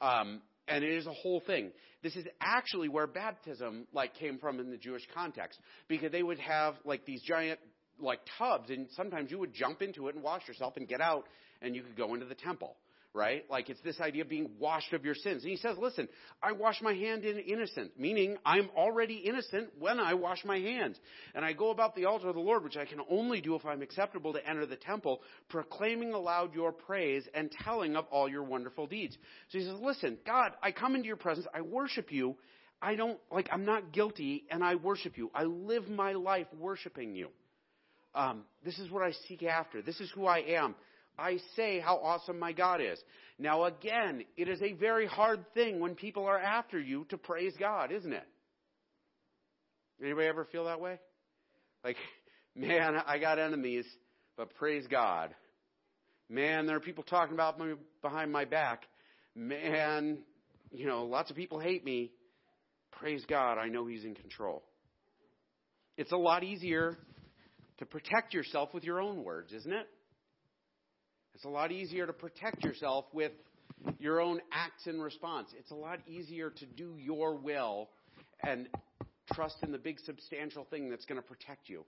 [0.01, 1.71] Um, and it is a whole thing.
[2.03, 6.39] This is actually where baptism like came from in the Jewish context because they would
[6.39, 7.59] have like these giant
[7.99, 11.25] like tubs and sometimes you would jump into it and wash yourself and get out
[11.63, 12.77] and you could go into the temple
[13.17, 13.45] right?
[13.51, 15.43] Like it's this idea of being washed of your sins.
[15.43, 16.07] And he says, listen,
[16.43, 20.99] I wash my hand in innocent, meaning I'm already innocent when I wash my hands.
[21.35, 23.65] And I go about the altar of the Lord, which I can only do if
[23.65, 28.45] I'm acceptable to enter the temple, proclaiming aloud your praise and telling of all your
[28.45, 29.17] wonderful deeds.
[29.49, 32.37] So he says, listen, God, I come into your presence, I worship you.
[32.83, 35.31] I don't, like, I'm not guilty and I worship you.
[35.35, 37.31] I live my life worshiping you.
[38.15, 39.81] Um, this is what I seek after.
[39.81, 40.75] This is who I am.
[41.19, 42.99] I say how awesome my God is.
[43.39, 47.55] Now again, it is a very hard thing when people are after you to praise
[47.59, 48.27] God, isn't it?
[50.03, 50.99] Anybody ever feel that way?
[51.85, 51.97] Like,
[52.55, 53.87] man, I got enemies,
[54.37, 55.35] but praise God.
[56.29, 58.83] Man, there are people talking about me behind my back.
[59.35, 60.19] Man,
[60.73, 62.11] you know, lots of people hate me.
[62.91, 64.63] Praise God, I know He's in control.
[65.97, 66.97] It's a lot easier
[67.79, 69.87] to protect yourself with your own words, isn't it?
[71.37, 73.33] It's a lot easier to protect yourself with
[73.99, 75.51] your own acts in response.
[75.59, 77.91] It's a lot easier to do your will
[78.43, 78.71] and
[79.35, 81.85] trust in the big substantial thing that's going to protect you.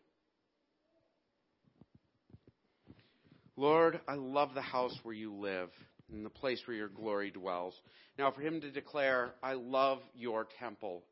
[3.56, 5.70] Lord, I love the house where you live
[6.12, 7.72] and the place where your glory dwells.
[8.18, 11.04] Now, for him to declare, I love your temple,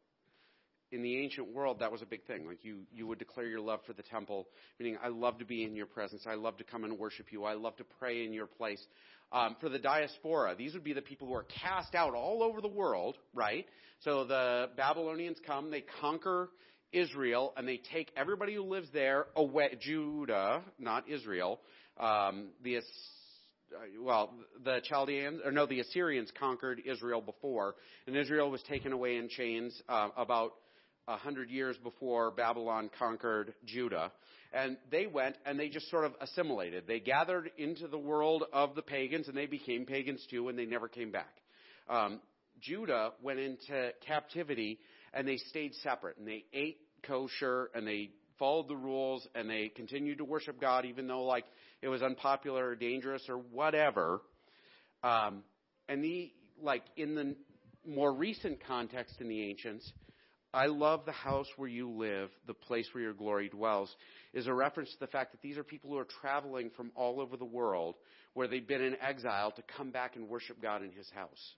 [0.92, 2.46] in the ancient world, that was a big thing.
[2.46, 4.46] Like you, you would declare your love for the temple,
[4.79, 6.27] meaning I love to be in your presence.
[6.29, 7.44] I love to come and worship you.
[7.44, 8.85] I love to pray in your place.
[9.33, 12.61] Um, for the diaspora, these would be the people who are cast out all over
[12.61, 13.66] the world, right?
[14.01, 16.51] So the Babylonians come, they conquer
[16.92, 19.77] Israel, and they take everybody who lives there away.
[19.81, 21.61] Judah, not Israel.
[21.99, 22.81] Um, the
[24.01, 24.33] well,
[24.64, 27.75] the Chaldeans, or no, the Assyrians conquered Israel before,
[28.07, 30.53] and Israel was taken away in chains uh, about
[31.09, 34.12] a hundred years before Babylon conquered Judah.
[34.53, 36.85] And they went and they just sort of assimilated.
[36.87, 40.66] They gathered into the world of the pagans and they became pagans too and they
[40.66, 41.35] never came back.
[41.88, 42.21] Um,
[42.61, 44.79] Judah went into captivity
[45.12, 49.71] and they stayed separate and they ate kosher and they followed the rules and they
[49.75, 51.45] continued to worship God even though like
[51.83, 54.23] it was unpopular or dangerous or whatever.
[55.03, 55.42] Um,
[55.88, 57.37] and the like in the
[57.87, 59.92] more recent context in the ancients,
[60.54, 63.94] I love the house where you live, the place where your glory dwells,
[64.32, 67.20] is a reference to the fact that these are people who are traveling from all
[67.20, 67.96] over the world
[68.35, 71.54] where they've been in exile to come back and worship God in His house.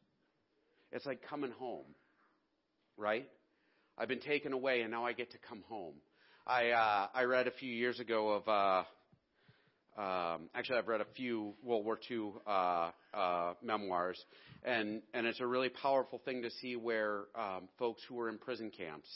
[0.90, 1.86] It's like coming home,
[2.96, 3.28] right?
[3.96, 5.94] I've been taken away and now I get to come home.
[6.46, 8.84] I uh, I read a few years ago of uh,
[9.98, 14.24] um, actually, I've read a few World War II uh, uh, memoirs,
[14.62, 18.38] and and it's a really powerful thing to see where um, folks who were in
[18.38, 19.08] prison camps,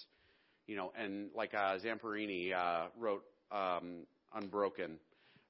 [0.66, 4.98] you know, and like uh, Zamperini uh, wrote um, Unbroken,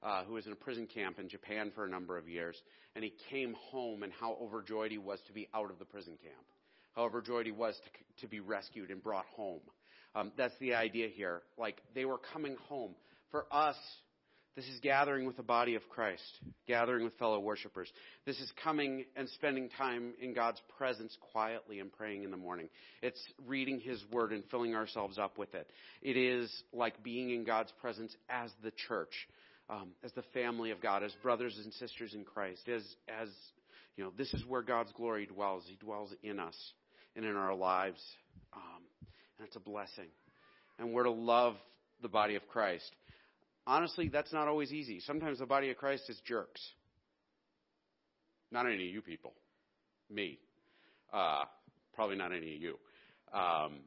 [0.03, 2.55] uh, who was in a prison camp in Japan for a number of years,
[2.95, 6.15] and he came home and how overjoyed he was to be out of the prison
[6.21, 6.45] camp,
[6.95, 9.61] how overjoyed he was to to be rescued and brought home.
[10.13, 11.41] Um, that's the idea here.
[11.57, 12.93] Like they were coming home.
[13.31, 13.77] For us,
[14.55, 16.21] this is gathering with the body of Christ,
[16.67, 17.91] gathering with fellow worshipers.
[18.25, 22.69] This is coming and spending time in God's presence quietly and praying in the morning.
[23.01, 25.67] It's reading His Word and filling ourselves up with it.
[26.03, 29.13] It is like being in God's presence as the church,
[29.71, 33.29] um, as the family of God, as brothers and sisters in Christ, as, as,
[33.97, 35.63] you know, this is where God's glory dwells.
[35.67, 36.55] He dwells in us
[37.15, 38.01] and in our lives.
[38.53, 38.83] Um,
[39.39, 40.09] and it's a blessing.
[40.77, 41.55] And we're to love
[42.03, 42.91] the body of Christ
[43.65, 44.99] honestly, that's not always easy.
[44.99, 46.61] Sometimes the body of Christ is jerks.
[48.51, 49.33] Not any of you people.
[50.09, 50.39] Me.
[51.11, 51.43] Uh,
[51.95, 52.79] probably not any of you.
[53.33, 53.79] Um,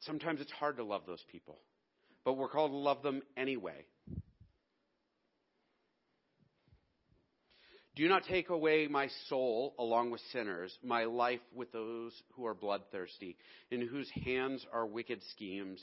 [0.00, 1.58] sometimes it's hard to love those people,
[2.24, 3.84] but we're called to love them anyway.
[7.96, 12.54] Do not take away my soul along with sinners, my life with those who are
[12.54, 13.36] bloodthirsty,
[13.70, 15.80] in whose hands are wicked schemes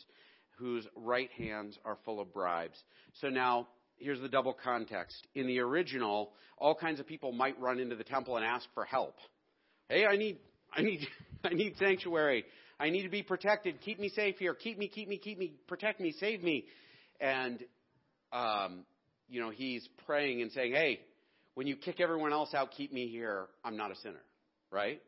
[0.57, 2.77] whose right hands are full of bribes.
[3.21, 5.27] So now, here's the double context.
[5.35, 8.85] In the original, all kinds of people might run into the temple and ask for
[8.85, 9.15] help.
[9.89, 10.37] Hey, I need,
[10.73, 11.07] I need,
[11.43, 12.45] I need sanctuary.
[12.79, 13.81] I need to be protected.
[13.81, 14.53] Keep me safe here.
[14.55, 16.65] Keep me, keep me, keep me, protect me, save me.
[17.19, 17.63] And,
[18.33, 18.85] um,
[19.29, 20.99] you know, he's praying and saying, hey,
[21.53, 23.47] when you kick everyone else out, keep me here.
[23.63, 24.23] I'm not a sinner,
[24.71, 25.01] right?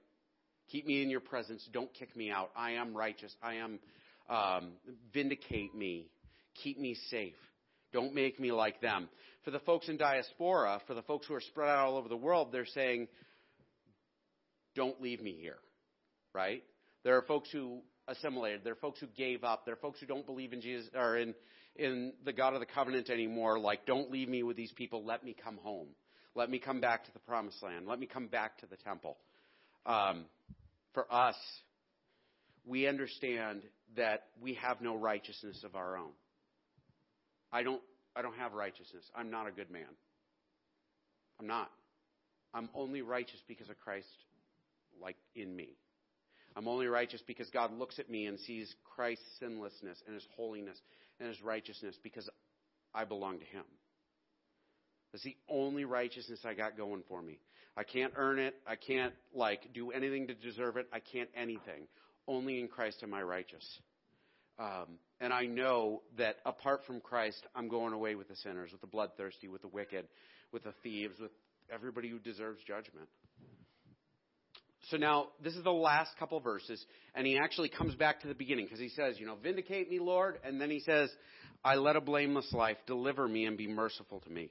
[0.70, 1.68] Keep me in your presence.
[1.72, 2.52] Don't kick me out.
[2.56, 3.34] I am righteous.
[3.42, 3.80] I am
[4.30, 4.74] um,
[5.14, 6.08] vindicate me,
[6.64, 7.36] keep me safe.
[7.92, 9.10] Don't make me like them.
[9.44, 12.18] For the folks in diaspora, for the folks who are spread out all over the
[12.18, 13.08] world, they're saying,
[14.76, 15.60] don't leave me here,
[16.34, 16.64] right?
[17.04, 18.62] There are folks who assimilated.
[18.64, 19.66] There are folks who gave up.
[19.66, 21.36] There are folks who don't believe in Jesus or in
[21.76, 23.60] in the God of the covenant anymore.
[23.60, 25.04] Like, don't leave me with these people.
[25.04, 25.88] Let me come home.
[26.36, 27.88] Let me come back to the promised land.
[27.88, 29.18] Let me come back to the temple.
[29.86, 30.26] Um,
[30.94, 31.36] for us,
[32.66, 33.64] we understand
[33.96, 36.12] that we have no righteousness of our own.
[37.52, 37.82] I don't,
[38.16, 39.04] I don't have righteousness.
[39.16, 39.84] I'm not a good man.
[41.40, 41.70] I'm not.
[42.54, 44.08] I'm only righteous because of Christ,
[45.02, 45.76] like in me.
[46.56, 50.78] I'm only righteous because God looks at me and sees Christ's sinlessness and his holiness
[51.20, 52.30] and his righteousness because
[52.94, 53.64] I belong to him.
[55.12, 57.40] That's the only righteousness I got going for me.
[57.76, 58.56] I can't earn it.
[58.68, 60.88] I can't like do anything to deserve it.
[60.94, 61.88] I can't anything.
[62.28, 63.66] Only in Christ am I righteous.
[64.60, 68.82] Um, and I know that apart from Christ, I'm going away with the sinners, with
[68.82, 70.08] the bloodthirsty, with the wicked,
[70.52, 71.32] with the thieves, with
[71.74, 73.08] everybody who deserves judgment.
[74.90, 78.34] So now, this is the last couple verses, and he actually comes back to the
[78.34, 80.40] beginning because he says, You know, vindicate me, Lord.
[80.44, 81.10] And then he says,
[81.64, 82.78] I led a blameless life.
[82.86, 84.50] Deliver me and be merciful to me.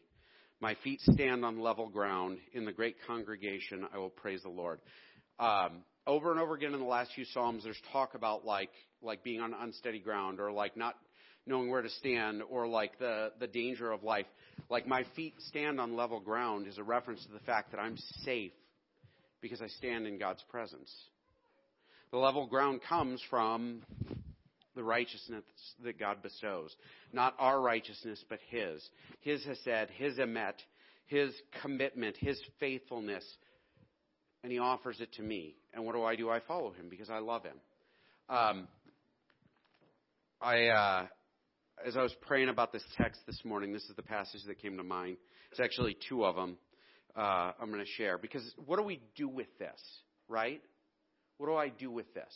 [0.61, 2.39] My feet stand on level ground.
[2.55, 4.81] In the great congregation, I will praise the Lord.
[5.39, 8.71] Um, over and over again in the last few psalms there's talk about like
[9.03, 10.97] like being on unsteady ground or like not
[11.47, 14.27] knowing where to stand or like the the danger of life.
[14.71, 17.97] Like my feet stand on level ground is a reference to the fact that I'm
[18.25, 18.53] safe
[19.41, 20.93] because I stand in God's presence.
[22.11, 23.83] The level ground comes from
[24.75, 25.45] the righteousness
[25.85, 26.75] that God bestows
[27.13, 28.83] not our righteousness but his.
[29.21, 30.55] His hesed his emet
[31.07, 33.25] his commitment his faithfulness
[34.43, 35.57] and he offers it to me.
[35.75, 36.31] And what do I do?
[36.31, 37.57] I follow him because I love him.
[38.29, 38.69] Um,
[40.41, 41.07] I, uh,
[41.87, 44.77] as I was praying about this text this morning, this is the passage that came
[44.77, 45.17] to mind.
[45.51, 46.59] It's actually two of them
[47.17, 49.81] uh, I'm going to share because what do we do with this,
[50.29, 50.61] right?
[51.39, 52.33] What do I do with this?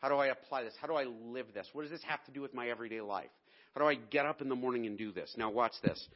[0.00, 0.74] How do I apply this?
[0.80, 1.66] How do I live this?
[1.72, 3.30] What does this have to do with my everyday life?
[3.74, 5.34] How do I get up in the morning and do this?
[5.36, 6.06] Now, watch this.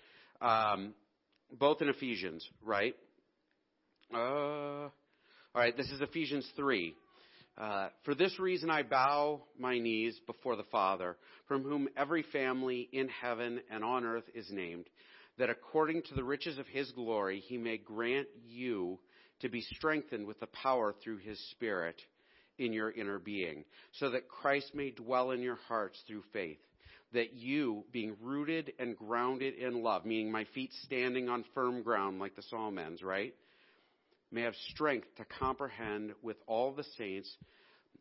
[0.40, 0.94] Um,
[1.58, 2.94] both in Ephesians, right?
[4.14, 4.88] Uh,
[5.52, 6.94] all right, this is Ephesians 3.
[7.58, 11.16] Uh, For this reason I bow my knees before the Father,
[11.48, 14.86] from whom every family in heaven and on earth is named,
[15.38, 19.00] that according to the riches of his glory he may grant you
[19.40, 22.00] to be strengthened with the power through his Spirit
[22.58, 23.64] in your inner being,
[23.98, 26.60] so that Christ may dwell in your hearts through faith.
[27.12, 32.20] That you, being rooted and grounded in love, meaning my feet standing on firm ground
[32.20, 33.34] like the psalm ends, right?
[34.30, 37.28] May have strength to comprehend with all the saints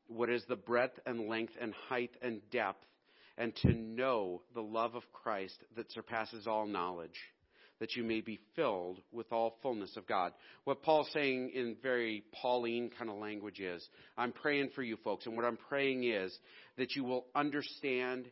[0.07, 2.85] what is the breadth and length and height and depth,
[3.37, 7.19] and to know the love of Christ that surpasses all knowledge
[7.79, 10.33] that you may be filled with all fullness of God.
[10.65, 15.25] What Paul's saying in very Pauline kind of language is, I'm praying for you folks,
[15.25, 16.37] and what I'm praying is
[16.77, 18.25] that you will understand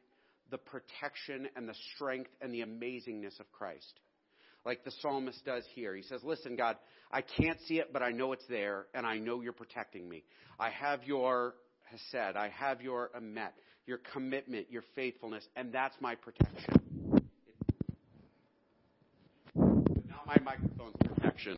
[0.52, 4.00] the protection and the strength and the amazingness of Christ.
[4.68, 5.96] Like the psalmist does here.
[5.96, 6.76] He says, Listen, God,
[7.10, 10.26] I can't see it, but I know it's there, and I know you're protecting me.
[10.60, 11.56] I have your
[11.86, 13.52] hesed, I have your emet,
[13.86, 16.82] your commitment, your faithfulness, and that's my protection.
[19.56, 21.56] my microphone's protection.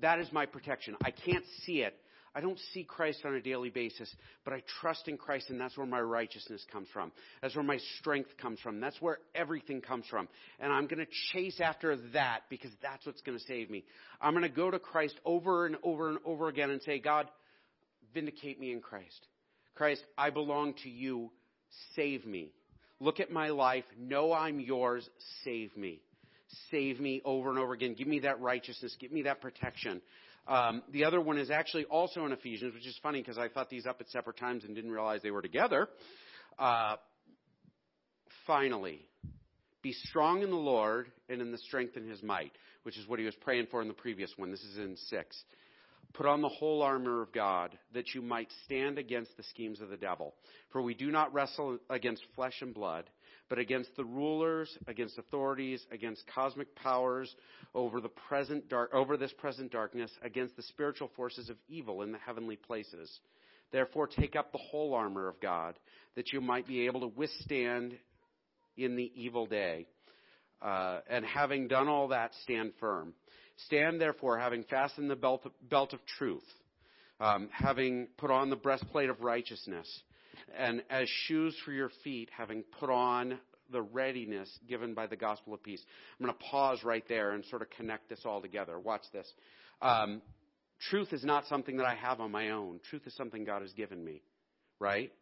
[0.00, 0.94] That is my protection.
[1.02, 1.96] I can't see it.
[2.34, 4.12] I don't see Christ on a daily basis,
[4.44, 7.12] but I trust in Christ, and that's where my righteousness comes from.
[7.42, 8.80] That's where my strength comes from.
[8.80, 10.28] That's where everything comes from.
[10.60, 13.84] And I'm going to chase after that because that's what's going to save me.
[14.20, 17.28] I'm going to go to Christ over and over and over again and say, God,
[18.14, 19.26] vindicate me in Christ.
[19.74, 21.30] Christ, I belong to you.
[21.94, 22.52] Save me.
[23.00, 23.84] Look at my life.
[23.98, 25.08] Know I'm yours.
[25.44, 26.00] Save me.
[26.70, 27.94] Save me over and over again.
[27.94, 28.96] Give me that righteousness.
[28.98, 30.00] Give me that protection.
[30.48, 33.68] Um, the other one is actually also in Ephesians, which is funny because I thought
[33.68, 35.88] these up at separate times and didn't realize they were together.
[36.58, 36.96] Uh,
[38.46, 39.06] finally,
[39.82, 43.18] be strong in the Lord and in the strength in his might, which is what
[43.18, 44.50] he was praying for in the previous one.
[44.50, 45.44] This is in 6.
[46.14, 49.90] Put on the whole armor of God, that you might stand against the schemes of
[49.90, 50.34] the devil.
[50.70, 53.04] For we do not wrestle against flesh and blood,
[53.48, 57.34] but against the rulers, against authorities, against cosmic powers
[57.74, 62.12] over the present dark, over this present darkness, against the spiritual forces of evil in
[62.12, 63.20] the heavenly places.
[63.72, 65.78] Therefore, take up the whole armor of God,
[66.14, 67.94] that you might be able to withstand
[68.76, 69.86] in the evil day.
[70.60, 73.12] Uh, and having done all that, stand firm.
[73.66, 76.44] Stand therefore, having fastened the belt of, belt of truth,
[77.20, 79.88] um, having put on the breastplate of righteousness,
[80.56, 83.38] and as shoes for your feet, having put on
[83.70, 85.82] the readiness given by the gospel of peace.
[86.18, 88.78] I'm going to pause right there and sort of connect this all together.
[88.78, 89.30] Watch this.
[89.82, 90.22] Um,
[90.90, 92.80] truth is not something that I have on my own.
[92.88, 94.22] Truth is something God has given me,
[94.80, 95.12] right?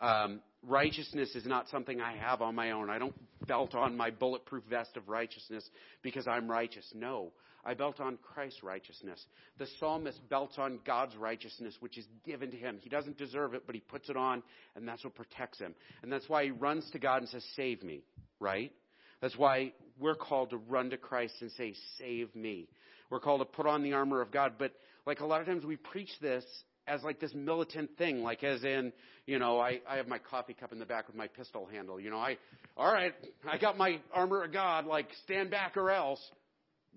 [0.00, 2.90] Um, righteousness is not something I have on my own.
[2.90, 3.14] I don't
[3.46, 5.68] belt on my bulletproof vest of righteousness
[6.02, 6.86] because I'm righteous.
[6.94, 7.32] No,
[7.64, 9.24] I belt on Christ's righteousness.
[9.58, 12.78] The psalmist belts on God's righteousness, which is given to him.
[12.80, 14.42] He doesn't deserve it, but he puts it on,
[14.74, 15.74] and that's what protects him.
[16.02, 18.02] And that's why he runs to God and says, Save me,
[18.40, 18.72] right?
[19.20, 22.68] That's why we're called to run to Christ and say, Save me.
[23.10, 24.54] We're called to put on the armor of God.
[24.58, 24.72] But
[25.06, 26.44] like a lot of times we preach this
[26.88, 28.92] as like this militant thing, like as in,
[29.26, 32.00] you know, I, I have my coffee cup in the back with my pistol handle.
[32.00, 32.38] You know, I,
[32.76, 33.12] all right,
[33.48, 36.20] I got my armor of God, like stand back or else.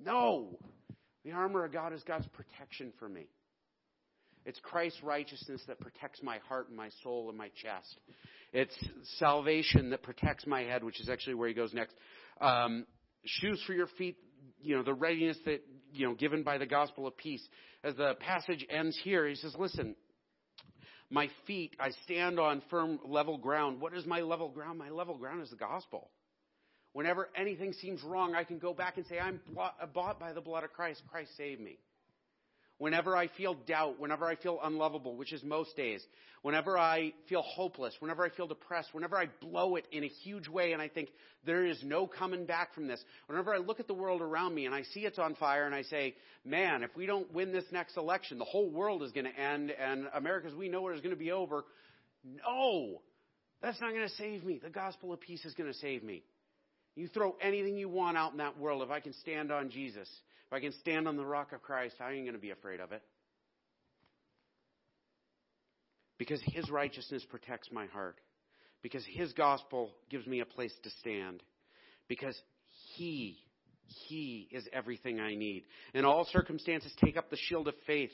[0.04, 0.58] No.
[1.26, 3.28] The armor of God is God's protection for me.
[4.46, 8.00] It's Christ's righteousness that protects my heart and my soul and my chest.
[8.54, 8.76] It's
[9.20, 11.96] salvation that protects my head, which is actually where he goes next.
[12.40, 12.88] Um,
[13.24, 14.18] shoes for your feet,
[14.62, 15.62] you know, the readiness that,
[15.92, 17.46] you know, given by the gospel of peace.
[17.84, 19.96] As the passage ends here, he says, listen,
[21.10, 23.82] my feet, I stand on firm level ground.
[23.82, 24.80] What is my level ground?
[24.80, 26.10] My level ground is the gospel.
[26.94, 29.40] Whenever anything seems wrong, I can go back and say, I'm
[29.94, 31.02] bought by the blood of Christ.
[31.10, 31.80] Christ saved me.
[32.82, 36.04] Whenever I feel doubt, whenever I feel unlovable, which is most days,
[36.42, 40.48] whenever I feel hopeless, whenever I feel depressed, whenever I blow it in a huge
[40.48, 41.10] way and I think
[41.46, 44.66] there is no coming back from this, whenever I look at the world around me
[44.66, 47.66] and I see it's on fire and I say, man, if we don't win this
[47.72, 51.02] next election, the whole world is going to end and America's we know it is
[51.02, 51.66] going to be over.
[52.26, 53.04] No,
[53.62, 54.58] that's not going to save me.
[54.58, 56.24] The gospel of peace is going to save me.
[56.96, 58.82] You throw anything you want out in that world.
[58.82, 60.10] If I can stand on Jesus,
[60.52, 62.82] if I can stand on the rock of Christ, I ain't going to be afraid
[62.82, 63.02] of it.
[66.18, 68.18] Because His righteousness protects my heart.
[68.82, 71.42] Because His gospel gives me a place to stand.
[72.10, 72.38] Because
[72.96, 73.38] He,
[74.10, 75.64] He is everything I need.
[75.94, 78.12] In all circumstances, take up the shield of faith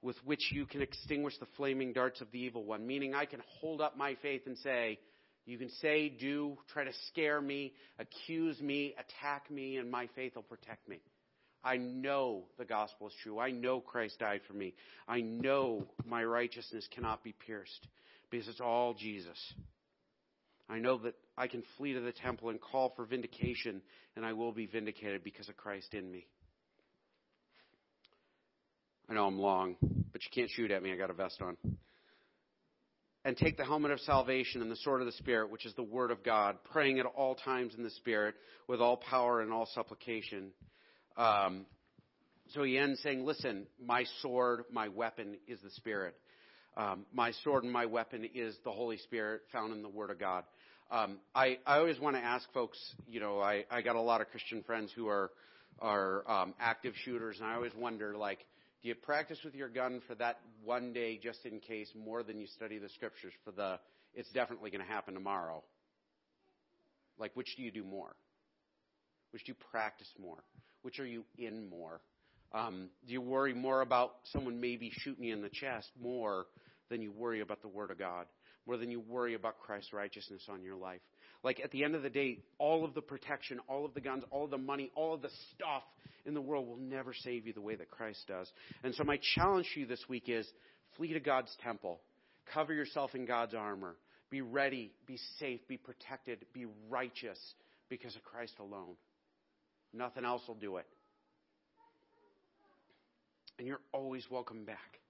[0.00, 2.86] with which you can extinguish the flaming darts of the evil one.
[2.86, 5.00] Meaning, I can hold up my faith and say,
[5.44, 10.36] you can say, do, try to scare me, accuse me, attack me, and my faith
[10.36, 11.00] will protect me.
[11.64, 13.38] I know the gospel is true.
[13.38, 14.74] I know Christ died for me.
[15.08, 17.86] I know my righteousness cannot be pierced
[18.30, 19.38] because it's all Jesus.
[20.70, 23.80] I know that I can flee to the temple and call for vindication,
[24.16, 26.26] and I will be vindicated because of Christ in me.
[29.08, 29.76] I know I'm long,
[30.12, 30.92] but you can't shoot at me.
[30.92, 31.56] I got a vest on.
[33.24, 35.82] And take the helmet of salvation and the sword of the Spirit, which is the
[35.82, 38.34] Word of God, praying at all times in the Spirit
[38.68, 40.50] with all power and all supplication.
[41.18, 41.66] Um,
[42.54, 46.14] so he ends saying, Listen, my sword, my weapon is the Spirit.
[46.76, 50.20] Um, my sword and my weapon is the Holy Spirit found in the Word of
[50.20, 50.44] God.
[50.90, 54.20] Um, I, I always want to ask folks, you know, I, I got a lot
[54.20, 55.32] of Christian friends who are,
[55.80, 58.38] are um, active shooters, and I always wonder, like,
[58.82, 62.38] do you practice with your gun for that one day just in case more than
[62.38, 63.78] you study the scriptures for the,
[64.14, 65.64] it's definitely going to happen tomorrow?
[67.18, 68.14] Like, which do you do more?
[69.32, 70.42] Which do you practice more?
[70.82, 72.00] Which are you in more?
[72.52, 76.46] Um, do you worry more about someone maybe shooting you in the chest more
[76.88, 78.26] than you worry about the Word of God?
[78.66, 81.00] More than you worry about Christ's righteousness on your life?
[81.42, 84.24] Like at the end of the day, all of the protection, all of the guns,
[84.30, 85.82] all of the money, all of the stuff
[86.26, 88.50] in the world will never save you the way that Christ does.
[88.82, 90.46] And so my challenge to you this week is
[90.96, 92.00] flee to God's temple.
[92.52, 93.96] Cover yourself in God's armor.
[94.30, 97.38] Be ready, be safe, be protected, be righteous
[97.88, 98.96] because of Christ alone.
[99.92, 100.86] Nothing else will do it.
[103.58, 105.00] And you're always welcome back.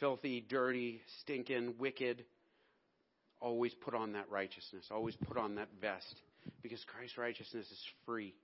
[0.00, 2.24] Filthy, dirty, stinking, wicked.
[3.40, 4.86] Always put on that righteousness.
[4.90, 6.20] Always put on that vest
[6.62, 8.34] because Christ's righteousness is free.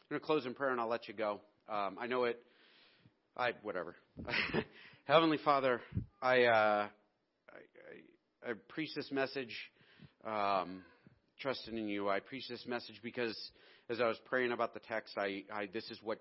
[0.00, 1.40] I'm going to close in prayer and I'll let you go.
[1.68, 2.40] Um, I know it.
[3.36, 3.96] I whatever.
[5.06, 5.80] Heavenly Father,
[6.22, 6.88] I, uh, I,
[8.46, 9.54] I, I preach this message,
[10.24, 10.82] um,
[11.40, 12.08] trusting in you.
[12.08, 13.36] I preach this message because
[13.90, 16.18] as I was praying about the text, I, I this is what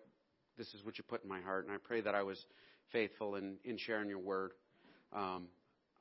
[0.57, 2.43] this is what you put in my heart, and I pray that I was
[2.91, 4.51] faithful in, in sharing your word.
[5.11, 5.47] Um,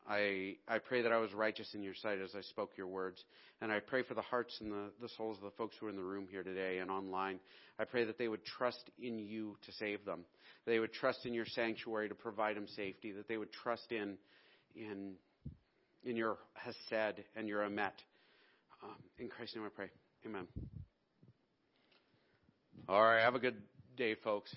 [0.09, 3.23] I, I pray that I was righteous in your sight as I spoke your words.
[3.61, 5.91] And I pray for the hearts and the, the souls of the folks who are
[5.91, 7.39] in the room here today and online.
[7.79, 10.25] I pray that they would trust in you to save them.
[10.67, 13.13] They would trust in your sanctuary to provide them safety.
[13.13, 14.17] That they would trust in,
[14.75, 15.15] in,
[16.05, 17.93] in your Hesed and your Emet.
[18.83, 19.91] Um, in Christ's name I pray.
[20.27, 20.47] Amen.
[22.89, 23.21] All right.
[23.21, 23.63] Have a good
[23.97, 24.55] day, folks.